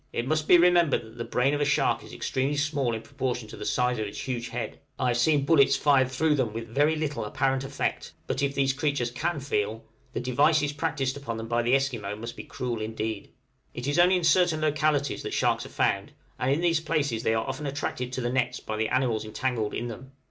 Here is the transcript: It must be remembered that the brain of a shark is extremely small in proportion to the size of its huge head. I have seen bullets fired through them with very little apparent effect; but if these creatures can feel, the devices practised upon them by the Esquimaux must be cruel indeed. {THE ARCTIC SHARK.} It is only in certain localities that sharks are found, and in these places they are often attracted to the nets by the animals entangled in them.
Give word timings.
It 0.11 0.25
must 0.27 0.47
be 0.47 0.57
remembered 0.57 1.03
that 1.03 1.17
the 1.19 1.23
brain 1.23 1.53
of 1.53 1.61
a 1.61 1.65
shark 1.65 2.03
is 2.03 2.11
extremely 2.11 2.57
small 2.57 2.95
in 2.95 3.03
proportion 3.03 3.47
to 3.49 3.55
the 3.55 3.67
size 3.67 3.99
of 3.99 4.07
its 4.07 4.17
huge 4.27 4.49
head. 4.49 4.79
I 4.97 5.09
have 5.09 5.17
seen 5.17 5.45
bullets 5.45 5.75
fired 5.75 6.09
through 6.09 6.33
them 6.33 6.53
with 6.53 6.67
very 6.67 6.95
little 6.95 7.23
apparent 7.23 7.63
effect; 7.63 8.13
but 8.25 8.41
if 8.41 8.55
these 8.55 8.73
creatures 8.73 9.11
can 9.11 9.39
feel, 9.39 9.83
the 10.13 10.19
devices 10.19 10.73
practised 10.73 11.17
upon 11.17 11.37
them 11.37 11.47
by 11.47 11.61
the 11.61 11.75
Esquimaux 11.75 12.15
must 12.15 12.35
be 12.35 12.43
cruel 12.43 12.81
indeed. 12.81 13.25
{THE 13.25 13.27
ARCTIC 13.27 13.35
SHARK.} 13.35 13.75
It 13.75 13.87
is 13.87 13.99
only 13.99 14.15
in 14.15 14.23
certain 14.23 14.61
localities 14.61 15.21
that 15.21 15.35
sharks 15.35 15.67
are 15.67 15.69
found, 15.69 16.13
and 16.39 16.49
in 16.49 16.61
these 16.61 16.79
places 16.79 17.21
they 17.21 17.35
are 17.35 17.45
often 17.45 17.67
attracted 17.67 18.11
to 18.13 18.21
the 18.21 18.31
nets 18.31 18.59
by 18.59 18.77
the 18.77 18.89
animals 18.89 19.23
entangled 19.23 19.75
in 19.75 19.87
them. 19.87 20.13